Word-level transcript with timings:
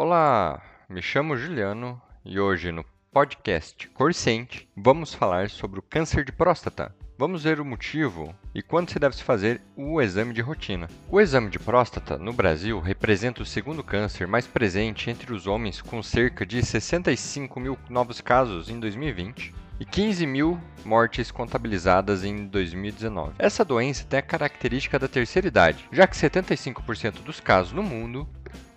Olá, 0.00 0.62
me 0.88 1.02
chamo 1.02 1.36
Juliano 1.36 2.00
e 2.24 2.38
hoje 2.38 2.70
no 2.70 2.84
podcast 3.12 3.88
Corciente 3.88 4.68
vamos 4.76 5.12
falar 5.12 5.50
sobre 5.50 5.80
o 5.80 5.82
câncer 5.82 6.24
de 6.24 6.30
próstata. 6.30 6.94
Vamos 7.18 7.42
ver 7.42 7.58
o 7.58 7.64
motivo 7.64 8.32
e 8.54 8.62
quando 8.62 8.90
se 8.90 8.98
deve 9.00 9.16
se 9.16 9.24
fazer 9.24 9.60
o 9.76 10.00
exame 10.00 10.32
de 10.32 10.40
rotina. 10.40 10.88
O 11.10 11.20
exame 11.20 11.50
de 11.50 11.58
próstata 11.58 12.16
no 12.16 12.32
Brasil 12.32 12.78
representa 12.78 13.42
o 13.42 13.44
segundo 13.44 13.82
câncer 13.82 14.28
mais 14.28 14.46
presente 14.46 15.10
entre 15.10 15.32
os 15.32 15.48
homens, 15.48 15.82
com 15.82 16.00
cerca 16.00 16.46
de 16.46 16.64
65 16.64 17.58
mil 17.58 17.76
novos 17.90 18.20
casos 18.20 18.70
em 18.70 18.78
2020 18.78 19.52
e 19.80 19.84
15 19.84 20.26
mil 20.26 20.60
mortes 20.84 21.30
contabilizadas 21.30 22.24
em 22.24 22.46
2019. 22.46 23.34
Essa 23.38 23.64
doença 23.64 24.04
tem 24.04 24.18
a 24.18 24.22
característica 24.22 24.98
da 24.98 25.06
terceira 25.06 25.46
idade, 25.46 25.88
já 25.92 26.06
que 26.06 26.16
75% 26.16 27.22
dos 27.22 27.40
casos 27.40 27.72
no 27.72 27.82
mundo 27.82 28.28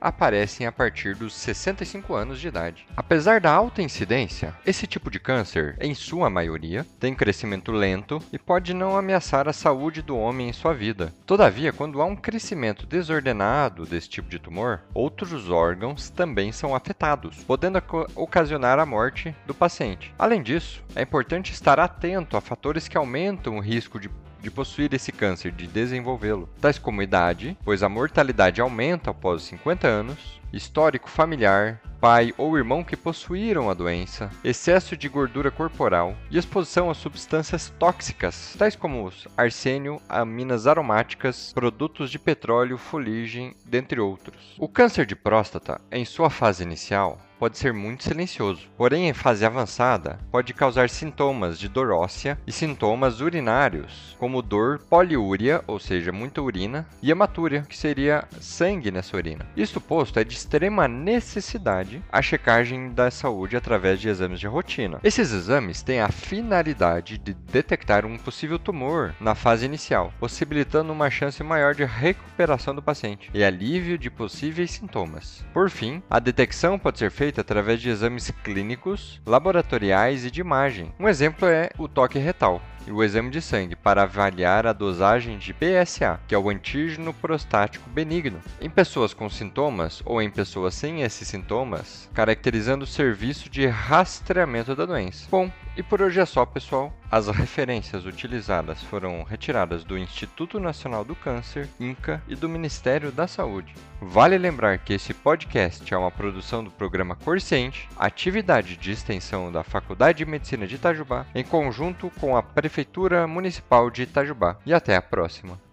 aparecem 0.00 0.66
a 0.66 0.72
partir 0.72 1.14
dos 1.14 1.34
65 1.34 2.14
anos 2.14 2.40
de 2.40 2.48
idade. 2.48 2.86
Apesar 2.96 3.40
da 3.40 3.52
alta 3.52 3.82
incidência, 3.82 4.54
esse 4.64 4.86
tipo 4.86 5.10
de 5.10 5.18
câncer, 5.18 5.76
em 5.80 5.94
sua 5.94 6.30
maioria, 6.30 6.86
tem 6.98 7.14
crescimento 7.14 7.72
lento 7.72 8.22
e 8.32 8.38
pode 8.38 8.74
não 8.74 8.96
ameaçar 8.96 9.48
a 9.48 9.52
saúde 9.52 10.02
do 10.02 10.16
homem 10.16 10.48
em 10.48 10.52
sua 10.52 10.74
vida. 10.74 11.12
Todavia, 11.24 11.72
quando 11.72 12.00
há 12.00 12.04
um 12.04 12.16
crescimento 12.16 12.86
desordenado 12.86 13.84
desse 13.84 14.08
tipo 14.08 14.28
de 14.28 14.38
tumor, 14.38 14.82
outros 14.94 15.50
órgãos 15.50 16.10
também 16.10 16.52
são 16.52 16.74
afetados, 16.74 17.42
podendo 17.44 17.82
ocasionar 18.14 18.78
a 18.78 18.86
morte 18.86 19.34
do 19.46 19.54
paciente. 19.54 20.14
Além 20.18 20.42
disso, 20.42 20.82
é 20.94 21.02
importante 21.02 21.52
estar 21.52 21.78
atento 21.78 22.36
a 22.36 22.40
fatores 22.40 22.88
que 22.88 22.96
aumentam 22.96 23.56
o 23.56 23.60
risco 23.60 23.98
de 23.98 24.10
de 24.46 24.50
possuir 24.50 24.94
esse 24.94 25.10
câncer, 25.10 25.50
de 25.50 25.66
desenvolvê-lo, 25.66 26.48
tais 26.60 26.78
como 26.78 27.02
idade, 27.02 27.58
pois 27.64 27.82
a 27.82 27.88
mortalidade 27.88 28.60
aumenta 28.60 29.10
após 29.10 29.42
os 29.42 29.48
50 29.48 29.88
anos, 29.88 30.40
histórico 30.52 31.10
familiar, 31.10 31.80
pai 32.00 32.32
ou 32.38 32.56
irmão 32.56 32.84
que 32.84 32.96
possuíram 32.96 33.68
a 33.68 33.74
doença, 33.74 34.30
excesso 34.44 34.96
de 34.96 35.08
gordura 35.08 35.50
corporal 35.50 36.14
e 36.30 36.38
exposição 36.38 36.88
a 36.88 36.94
substâncias 36.94 37.72
tóxicas, 37.76 38.54
tais 38.56 38.76
como 38.76 39.12
arsênio, 39.36 40.00
aminas 40.08 40.68
aromáticas, 40.68 41.52
produtos 41.52 42.08
de 42.08 42.18
petróleo, 42.18 42.78
fuligem, 42.78 43.52
dentre 43.64 43.98
outros. 43.98 44.54
O 44.58 44.68
câncer 44.68 45.06
de 45.06 45.16
próstata, 45.16 45.80
em 45.90 46.04
sua 46.04 46.30
fase 46.30 46.62
inicial, 46.62 47.18
pode 47.38 47.58
ser 47.58 47.72
muito 47.72 48.04
silencioso, 48.04 48.68
porém 48.76 49.08
em 49.08 49.12
fase 49.12 49.44
avançada 49.44 50.18
pode 50.30 50.54
causar 50.54 50.88
sintomas 50.88 51.58
de 51.58 51.68
dor 51.68 51.90
óssea 51.90 52.38
e 52.46 52.52
sintomas 52.52 53.20
urinários, 53.20 54.16
como 54.18 54.42
dor 54.42 54.78
poliúria, 54.78 55.62
ou 55.66 55.78
seja, 55.78 56.12
muita 56.12 56.42
urina, 56.42 56.86
e 57.02 57.10
hematúria, 57.10 57.62
que 57.68 57.76
seria 57.76 58.24
sangue 58.40 58.90
nessa 58.90 59.16
urina. 59.16 59.46
Isto 59.56 59.80
posto, 59.80 60.18
é 60.18 60.24
de 60.24 60.34
extrema 60.34 60.88
necessidade 60.88 62.02
a 62.10 62.22
checagem 62.22 62.90
da 62.90 63.10
saúde 63.10 63.56
através 63.56 64.00
de 64.00 64.08
exames 64.08 64.40
de 64.40 64.46
rotina. 64.46 65.00
Esses 65.04 65.32
exames 65.32 65.82
têm 65.82 66.00
a 66.00 66.08
finalidade 66.08 67.18
de 67.18 67.34
detectar 67.34 68.04
um 68.06 68.16
possível 68.18 68.58
tumor 68.58 69.14
na 69.20 69.34
fase 69.34 69.66
inicial, 69.66 70.12
possibilitando 70.18 70.92
uma 70.92 71.10
chance 71.10 71.42
maior 71.42 71.74
de 71.74 71.84
recuperação 71.84 72.74
do 72.74 72.82
paciente 72.82 73.30
e 73.34 73.44
alívio 73.44 73.98
de 73.98 74.10
possíveis 74.10 74.70
sintomas. 74.70 75.44
Por 75.52 75.70
fim, 75.70 76.02
a 76.08 76.18
detecção 76.18 76.78
pode 76.78 76.98
ser 76.98 77.10
feita 77.10 77.25
feita 77.26 77.40
através 77.40 77.80
de 77.80 77.88
exames 77.88 78.30
clínicos, 78.44 79.20
laboratoriais 79.26 80.24
e 80.24 80.30
de 80.30 80.40
imagem. 80.40 80.92
Um 80.96 81.08
exemplo 81.08 81.48
é 81.48 81.70
o 81.76 81.88
toque 81.88 82.20
retal 82.20 82.62
e 82.86 82.92
o 82.92 83.02
exame 83.02 83.30
de 83.30 83.42
sangue 83.42 83.74
para 83.74 84.04
avaliar 84.04 84.64
a 84.64 84.72
dosagem 84.72 85.36
de 85.36 85.52
PSA, 85.52 86.20
que 86.28 86.36
é 86.36 86.38
o 86.38 86.48
antígeno 86.48 87.12
prostático 87.12 87.90
benigno, 87.90 88.40
em 88.60 88.70
pessoas 88.70 89.12
com 89.12 89.28
sintomas 89.28 90.00
ou 90.04 90.22
em 90.22 90.30
pessoas 90.30 90.76
sem 90.76 91.02
esses 91.02 91.26
sintomas, 91.26 92.08
caracterizando 92.14 92.84
o 92.84 92.86
serviço 92.86 93.50
de 93.50 93.66
rastreamento 93.66 94.76
da 94.76 94.86
doença. 94.86 95.26
Bom, 95.28 95.50
e 95.76 95.82
por 95.82 96.00
hoje 96.00 96.20
é 96.20 96.24
só, 96.24 96.46
pessoal. 96.46 96.92
As 97.10 97.28
referências 97.28 98.06
utilizadas 98.06 98.82
foram 98.82 99.22
retiradas 99.22 99.84
do 99.84 99.98
Instituto 99.98 100.58
Nacional 100.58 101.04
do 101.04 101.14
Câncer, 101.14 101.68
INCA 101.78 102.22
e 102.26 102.34
do 102.34 102.48
Ministério 102.48 103.12
da 103.12 103.28
Saúde. 103.28 103.74
Vale 104.00 104.38
lembrar 104.38 104.78
que 104.78 104.94
esse 104.94 105.12
podcast 105.12 105.92
é 105.92 105.96
uma 105.96 106.10
produção 106.10 106.64
do 106.64 106.70
programa 106.70 107.14
Corciente, 107.14 107.88
atividade 107.96 108.76
de 108.76 108.90
extensão 108.90 109.52
da 109.52 109.62
Faculdade 109.62 110.18
de 110.18 110.26
Medicina 110.26 110.66
de 110.66 110.76
Itajubá, 110.76 111.26
em 111.34 111.44
conjunto 111.44 112.10
com 112.18 112.36
a 112.36 112.42
Prefeitura 112.42 113.26
Municipal 113.26 113.90
de 113.90 114.02
Itajubá. 114.02 114.56
E 114.64 114.72
até 114.72 114.96
a 114.96 115.02
próxima. 115.02 115.65